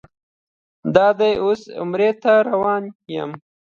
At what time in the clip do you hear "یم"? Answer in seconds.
3.15-3.31